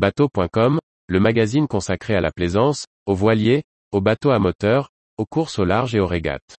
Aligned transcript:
Bateau.com, 0.00 0.78
le 1.08 1.20
magazine 1.20 1.68
consacré 1.68 2.14
à 2.14 2.22
la 2.22 2.30
plaisance, 2.32 2.86
aux 3.04 3.14
voiliers, 3.14 3.64
aux 3.92 4.00
bateaux 4.00 4.30
à 4.30 4.38
moteur, 4.38 4.88
aux 5.18 5.26
courses 5.26 5.58
au 5.58 5.66
large 5.66 5.94
et 5.94 6.00
aux 6.00 6.06
régates. 6.06 6.56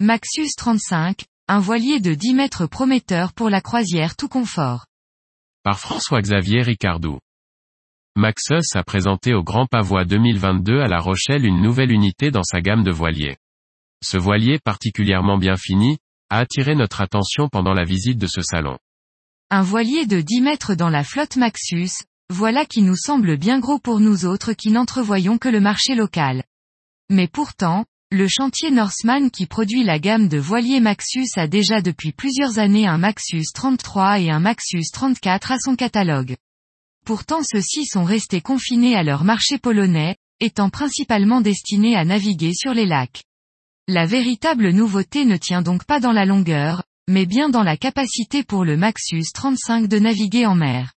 Maxus 0.00 0.54
35, 0.56 1.26
un 1.48 1.60
voilier 1.60 2.00
de 2.00 2.14
10 2.14 2.32
mètres 2.32 2.66
prometteur 2.66 3.34
pour 3.34 3.50
la 3.50 3.60
croisière 3.60 4.16
tout 4.16 4.28
confort. 4.28 4.86
Par 5.64 5.78
François-Xavier 5.78 6.62
Ricardou. 6.62 7.18
Maxus 8.18 8.74
a 8.74 8.82
présenté 8.82 9.32
au 9.32 9.44
Grand 9.44 9.66
Pavois 9.66 10.04
2022 10.04 10.80
à 10.80 10.88
La 10.88 10.98
Rochelle 10.98 11.46
une 11.46 11.62
nouvelle 11.62 11.92
unité 11.92 12.32
dans 12.32 12.42
sa 12.42 12.60
gamme 12.60 12.82
de 12.82 12.90
voiliers. 12.90 13.36
Ce 14.02 14.18
voilier 14.18 14.58
particulièrement 14.58 15.38
bien 15.38 15.54
fini, 15.56 15.98
a 16.28 16.38
attiré 16.38 16.74
notre 16.74 17.00
attention 17.00 17.48
pendant 17.48 17.74
la 17.74 17.84
visite 17.84 18.18
de 18.18 18.26
ce 18.26 18.42
salon. 18.42 18.76
Un 19.50 19.62
voilier 19.62 20.04
de 20.06 20.20
10 20.20 20.40
mètres 20.40 20.74
dans 20.74 20.88
la 20.88 21.04
flotte 21.04 21.36
Maxus, 21.36 21.92
voilà 22.28 22.66
qui 22.66 22.82
nous 22.82 22.96
semble 22.96 23.36
bien 23.36 23.60
gros 23.60 23.78
pour 23.78 24.00
nous 24.00 24.26
autres 24.26 24.52
qui 24.52 24.72
n'entrevoyons 24.72 25.38
que 25.38 25.48
le 25.48 25.60
marché 25.60 25.94
local. 25.94 26.42
Mais 27.10 27.28
pourtant, 27.28 27.84
le 28.10 28.26
chantier 28.26 28.72
Norseman 28.72 29.30
qui 29.30 29.46
produit 29.46 29.84
la 29.84 30.00
gamme 30.00 30.26
de 30.26 30.38
voiliers 30.38 30.80
Maxus 30.80 31.28
a 31.36 31.46
déjà 31.46 31.82
depuis 31.82 32.10
plusieurs 32.10 32.58
années 32.58 32.88
un 32.88 32.98
Maxus 32.98 33.52
33 33.54 34.18
et 34.18 34.30
un 34.30 34.40
Maxus 34.40 34.90
34 34.92 35.52
à 35.52 35.58
son 35.60 35.76
catalogue. 35.76 36.34
Pourtant 37.08 37.40
ceux-ci 37.42 37.86
sont 37.86 38.04
restés 38.04 38.42
confinés 38.42 38.94
à 38.94 39.02
leur 39.02 39.24
marché 39.24 39.56
polonais, 39.56 40.16
étant 40.40 40.68
principalement 40.68 41.40
destinés 41.40 41.96
à 41.96 42.04
naviguer 42.04 42.52
sur 42.52 42.74
les 42.74 42.84
lacs. 42.84 43.24
La 43.86 44.04
véritable 44.04 44.72
nouveauté 44.72 45.24
ne 45.24 45.38
tient 45.38 45.62
donc 45.62 45.86
pas 45.86 46.00
dans 46.00 46.12
la 46.12 46.26
longueur, 46.26 46.82
mais 47.08 47.24
bien 47.24 47.48
dans 47.48 47.62
la 47.62 47.78
capacité 47.78 48.44
pour 48.44 48.62
le 48.62 48.76
Maxus 48.76 49.32
35 49.32 49.88
de 49.88 49.98
naviguer 49.98 50.44
en 50.44 50.54
mer. 50.54 50.92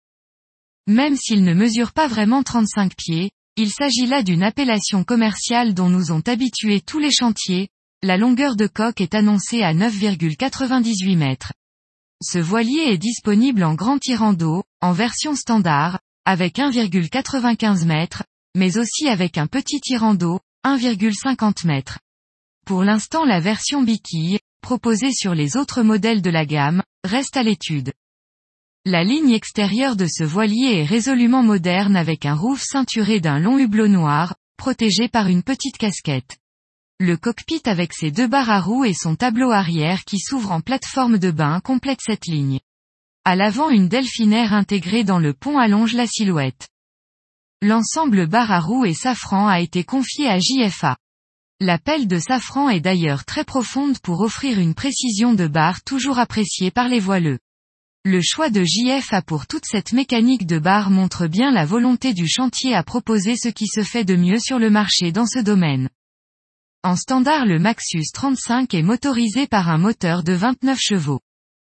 Même 0.88 1.16
s'il 1.16 1.44
ne 1.44 1.54
mesure 1.54 1.94
pas 1.94 2.08
vraiment 2.08 2.42
35 2.42 2.96
pieds, 2.96 3.30
il 3.56 3.70
s'agit 3.70 4.08
là 4.08 4.24
d'une 4.24 4.42
appellation 4.42 5.04
commerciale 5.04 5.76
dont 5.76 5.90
nous 5.90 6.12
ont 6.12 6.24
habitués 6.26 6.82
tous 6.82 6.98
les 6.98 7.12
chantiers, 7.12 7.70
la 8.02 8.18
longueur 8.18 8.56
de 8.56 8.66
coque 8.66 9.00
est 9.00 9.14
annoncée 9.14 9.62
à 9.62 9.76
9,98 9.76 11.18
mètres. 11.18 11.54
Ce 12.24 12.40
voilier 12.40 12.88
est 12.88 12.98
disponible 12.98 13.64
en 13.64 13.76
grand 13.76 14.00
tirant 14.00 14.34
d'eau, 14.34 14.64
en 14.82 14.94
version 14.94 15.36
standard, 15.36 16.00
avec 16.26 16.58
1,95 16.58 17.86
mètres, 17.86 18.24
mais 18.56 18.78
aussi 18.78 19.10
avec 19.10 19.38
un 19.38 19.48
petit 19.48 19.82
tirant 19.82 20.14
d'eau, 20.14 20.40
1,50 20.66 21.66
mètres. 21.68 22.00
Pour 22.66 22.84
l'instant 22.84 23.26
la 23.26 23.40
version 23.40 23.82
biquille, 23.82 24.40
proposée 24.62 25.12
sur 25.12 25.34
les 25.36 25.58
autres 25.58 25.82
modèles 25.82 26.22
de 26.22 26.30
la 26.30 26.46
gamme, 26.46 26.84
reste 27.04 27.36
à 27.36 27.44
l'étude. 27.44 27.94
La 28.86 29.04
ligne 29.04 29.32
extérieure 29.32 29.96
de 29.96 30.08
ce 30.08 30.24
voilier 30.24 30.80
est 30.80 30.86
résolument 30.86 31.44
moderne 31.44 31.98
avec 31.98 32.26
un 32.26 32.36
roof 32.36 32.62
ceinturé 32.62 33.20
d'un 33.20 33.40
long 33.40 33.58
hublot 33.58 33.88
noir, 33.88 34.36
protégé 34.58 35.10
par 35.10 35.28
une 35.28 35.44
petite 35.44 35.78
casquette. 35.78 36.38
Le 37.00 37.18
cockpit 37.18 37.62
avec 37.66 37.94
ses 37.94 38.12
deux 38.12 38.28
barres 38.28 38.50
à 38.50 38.62
roues 38.62 38.86
et 38.86 38.94
son 38.94 39.16
tableau 39.16 39.52
arrière 39.52 40.06
qui 40.06 40.20
s'ouvre 40.20 40.52
en 40.52 40.62
plateforme 40.62 41.18
de 41.18 41.32
bain 41.32 41.60
complète 41.62 42.00
cette 42.02 42.26
ligne. 42.26 42.60
À 43.26 43.36
l'avant 43.36 43.70
une 43.70 43.88
delphinaire 43.88 44.54
intégrée 44.54 45.04
dans 45.04 45.20
le 45.20 45.34
pont 45.34 45.58
allonge 45.58 45.94
la 45.94 46.08
silhouette. 46.08 46.70
L'ensemble 47.62 48.28
barre 48.28 48.52
à 48.52 48.60
roues 48.60 48.86
et 48.86 48.94
safran 48.94 49.48
a 49.48 49.60
été 49.60 49.84
confié 49.84 50.30
à 50.30 50.40
JFA. 50.40 50.96
La 51.60 51.78
pelle 51.78 52.08
de 52.08 52.18
safran 52.18 52.70
est 52.70 52.80
d'ailleurs 52.80 53.26
très 53.26 53.44
profonde 53.44 54.00
pour 54.00 54.22
offrir 54.22 54.60
une 54.60 54.74
précision 54.74 55.34
de 55.34 55.46
barre 55.46 55.84
toujours 55.84 56.18
appréciée 56.18 56.72
par 56.72 56.88
les 56.88 57.02
voileux. 57.02 57.40
Le 58.06 58.22
choix 58.22 58.50
de 58.50 58.64
JFA 58.64 59.22
pour 59.22 59.46
toute 59.46 59.66
cette 59.66 59.92
mécanique 59.92 60.48
de 60.48 60.58
barre 60.58 60.90
montre 60.90 61.28
bien 61.28 61.52
la 61.52 61.66
volonté 61.66 62.14
du 62.14 62.30
chantier 62.30 62.74
à 62.74 62.82
proposer 62.82 63.36
ce 63.36 63.50
qui 63.50 63.68
se 63.68 63.84
fait 63.84 64.06
de 64.06 64.16
mieux 64.16 64.40
sur 64.40 64.58
le 64.58 64.70
marché 64.70 65.12
dans 65.12 65.28
ce 65.28 65.40
domaine. 65.40 65.90
En 66.82 66.96
standard 66.96 67.46
le 67.46 67.60
Maxus 67.60 68.06
35 68.14 68.74
est 68.74 68.82
motorisé 68.82 69.48
par 69.48 69.68
un 69.68 69.78
moteur 69.78 70.24
de 70.24 70.32
29 70.32 70.80
chevaux. 70.80 71.20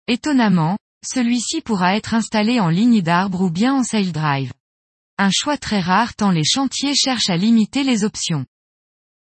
Étonnamment, 0.08 0.78
celui-ci 1.06 1.62
pourra 1.62 1.96
être 1.96 2.14
installé 2.14 2.60
en 2.60 2.70
ligne 2.70 3.02
d'arbre 3.02 3.42
ou 3.42 3.50
bien 3.50 3.74
en 3.74 3.84
sail 3.84 4.12
drive. 4.12 4.54
Un 5.18 5.32
choix 5.32 5.58
très 5.58 5.80
rare 5.80 6.16
tant 6.16 6.32
les 6.32 6.44
chantiers 6.44 6.96
cherchent 6.96 7.30
à 7.30 7.38
limiter 7.38 7.84
les 7.84 8.04
options. 8.04 8.46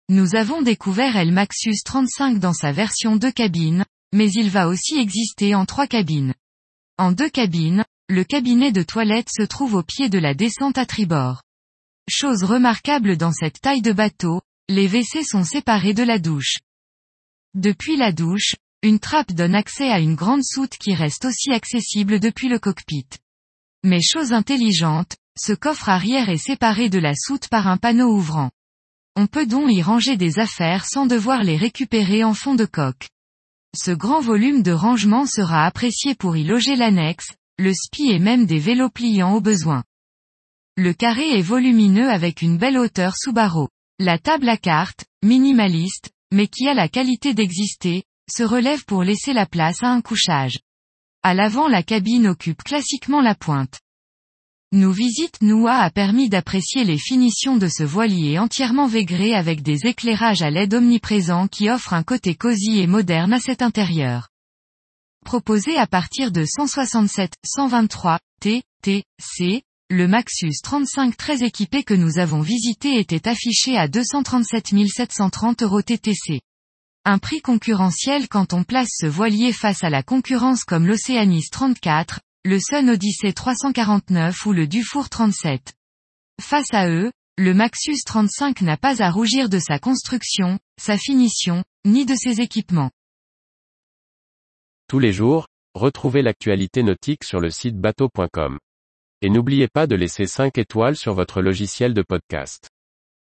Nous 0.10 0.36
avons 0.36 0.62
découvert 0.62 1.16
El 1.16 1.32
Maxus 1.32 1.84
35 1.84 2.40
dans 2.40 2.54
sa 2.54 2.72
version 2.72 3.16
2 3.16 3.32
cabines, 3.32 3.86
mais 4.14 4.32
il 4.32 4.50
va 4.50 4.68
aussi 4.68 4.98
exister 4.98 5.56
en 5.56 5.66
3 5.66 5.88
cabines. 5.88 6.34
En 6.98 7.12
deux 7.12 7.30
cabines, 7.30 7.86
le 8.08 8.24
cabinet 8.24 8.72
de 8.72 8.82
toilette 8.82 9.30
se 9.30 9.44
trouve 9.44 9.76
au 9.76 9.84
pied 9.84 10.10
de 10.10 10.18
la 10.18 10.34
descente 10.34 10.78
à 10.78 10.86
tribord. 10.86 11.44
Chose 12.10 12.44
remarquable 12.44 13.18
dans 13.18 13.32
cette 13.32 13.62
taille 13.62 13.84
de 13.84 13.94
bateau, 13.94 14.42
les 14.68 14.88
WC 14.88 15.24
sont 15.24 15.44
séparés 15.44 15.94
de 15.94 16.04
la 16.04 16.18
douche. 16.18 16.58
Depuis 17.54 17.98
la 17.98 18.12
douche, 18.12 18.56
une 18.82 19.00
trappe 19.00 19.34
donne 19.34 19.56
accès 19.56 19.90
à 19.90 20.00
une 20.00 20.16
grande 20.16 20.44
soute 20.44 20.78
qui 20.78 20.94
reste 20.94 21.26
aussi 21.26 21.52
accessible 21.52 22.20
depuis 22.20 22.48
le 22.48 22.60
cockpit. 22.60 23.08
Mais 23.84 24.02
chose 24.02 24.32
intelligente, 24.32 25.18
ce 25.38 25.52
coffre 25.52 25.90
arrière 25.90 26.30
est 26.30 26.38
séparé 26.38 26.90
de 26.90 27.00
la 27.00 27.14
soute 27.14 27.50
par 27.50 27.68
un 27.68 27.78
panneau 27.78 28.14
ouvrant. 28.14 28.52
On 29.18 29.28
peut 29.28 29.46
donc 29.46 29.72
y 29.72 29.82
ranger 29.82 30.16
des 30.16 30.40
affaires 30.40 30.86
sans 30.86 31.08
devoir 31.08 31.44
les 31.44 31.58
récupérer 31.58 32.24
en 32.24 32.34
fond 32.34 32.56
de 32.56 32.66
coque. 32.66 33.10
Ce 33.78 33.92
grand 33.92 34.22
volume 34.22 34.64
de 34.64 34.72
rangement 34.72 35.26
sera 35.26 35.66
apprécié 35.66 36.16
pour 36.16 36.38
y 36.38 36.44
loger 36.46 36.78
l'annexe, 36.78 37.34
le 37.58 37.74
spi 37.74 38.12
et 38.12 38.20
même 38.20 38.46
des 38.46 38.60
vélos 38.60 38.90
pliants 38.90 39.34
au 39.34 39.42
besoin. 39.42 39.84
Le 40.78 40.94
carré 40.94 41.38
est 41.38 41.42
volumineux 41.42 42.10
avec 42.10 42.42
une 42.42 42.58
belle 42.58 42.78
hauteur 42.78 43.14
sous 43.18 43.34
barreau. 43.34 43.68
La 44.00 44.18
table 44.18 44.48
à 44.48 44.56
cartes, 44.56 45.04
minimaliste, 45.24 46.12
mais 46.32 46.48
qui 46.48 46.70
a 46.70 46.74
la 46.74 46.88
qualité 46.88 47.34
d'exister, 47.34 48.06
se 48.32 48.44
relève 48.44 48.86
pour 48.86 49.04
laisser 49.04 49.34
la 49.34 49.46
place 49.46 49.84
à 49.84 49.90
un 49.90 50.02
couchage. 50.02 50.60
À 51.24 51.34
l'avant 51.34 51.68
la 51.68 51.84
cabine 51.84 52.28
occupe 52.28 52.64
classiquement 52.64 53.22
la 53.22 53.36
pointe. 53.36 53.80
Nous 54.72 54.92
visite 54.92 55.42
Noua 55.42 55.78
a 55.78 55.90
permis 55.90 56.30
d'apprécier 56.30 56.84
les 56.84 57.00
finitions 57.00 57.58
de 57.58 57.68
ce 57.68 57.84
voilier 57.84 58.38
entièrement 58.38 58.86
végré 58.86 59.34
avec 59.34 59.64
des 59.64 59.88
éclairages 59.88 60.44
à 60.44 60.52
LED 60.52 60.76
omniprésents 60.76 61.48
qui 61.48 61.72
offrent 61.72 61.94
un 61.94 62.04
côté 62.04 62.36
cosy 62.36 62.80
et 62.80 62.86
moderne 62.86 63.34
à 63.34 63.40
cet 63.40 63.64
intérieur. 63.64 64.30
Proposé 65.26 65.76
à 65.76 65.88
partir 65.88 66.32
de 66.32 66.46
167 66.46 67.34
123 67.44 68.20
T, 68.42 68.62
T, 68.84 69.04
C, 69.20 69.64
le 69.90 70.08
Maxus 70.08 70.62
35 70.62 71.18
très 71.18 71.42
équipé 71.44 71.84
que 71.84 71.96
nous 71.96 72.20
avons 72.20 72.42
visité 72.42 73.00
était 73.00 73.28
affiché 73.28 73.76
à 73.76 73.88
237 73.88 74.68
730 74.88 75.64
euros 75.64 75.82
TTC. 75.82 76.42
Un 77.12 77.18
prix 77.18 77.42
concurrentiel 77.42 78.28
quand 78.30 78.54
on 78.54 78.64
place 78.64 78.90
ce 78.92 79.08
voilier 79.08 79.52
face 79.52 79.84
à 79.84 79.90
la 79.90 80.04
concurrence 80.04 80.64
comme 80.64 80.86
l'Océanis 80.86 81.50
34, 81.52 82.20
le 82.46 82.60
Sun 82.60 82.88
Odyssey 82.88 83.34
349 83.34 84.46
ou 84.46 84.54
le 84.54 84.68
Dufour 84.68 85.10
37. 85.10 85.74
Face 86.40 86.72
à 86.72 86.88
eux, 86.88 87.12
le 87.36 87.56
Maxus 87.56 88.04
35 88.06 88.62
n'a 88.62 88.78
pas 88.78 89.02
à 89.02 89.10
rougir 89.10 89.50
de 89.50 89.58
sa 89.58 89.80
construction, 89.80 90.60
sa 90.80 90.98
finition, 90.98 91.64
ni 91.84 92.06
de 92.06 92.14
ses 92.14 92.42
équipements. 92.42 92.92
Tous 94.88 95.00
les 95.00 95.12
jours, 95.12 95.48
retrouvez 95.74 96.22
l'actualité 96.22 96.84
nautique 96.84 97.24
sur 97.24 97.40
le 97.40 97.50
site 97.50 97.80
bateau.com. 97.80 98.60
Et 99.24 99.32
n'oubliez 99.32 99.68
pas 99.68 99.88
de 99.88 99.96
laisser 99.96 100.28
5 100.28 100.60
étoiles 100.60 100.96
sur 100.96 101.16
votre 101.16 101.42
logiciel 101.42 101.96
de 101.96 102.04
podcast. 102.04 102.70